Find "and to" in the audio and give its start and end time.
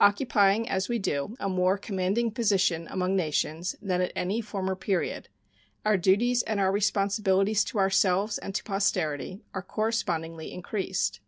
8.38-8.64